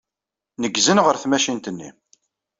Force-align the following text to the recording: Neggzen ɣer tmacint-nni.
Neggzen 0.61 1.01
ɣer 1.05 1.15
tmacint-nni. 1.17 1.89